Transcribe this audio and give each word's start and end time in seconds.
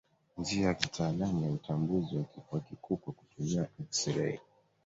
Njia 0.37 0.67
ya 0.67 0.73
kitaalamu 0.73 1.45
ya 1.45 1.51
utambuzi 1.51 2.17
wa 2.17 2.23
kifua 2.23 2.59
kikuu 2.59 2.97
kwa 2.97 3.13
kutumia 3.13 3.67
eksirei 3.81 4.39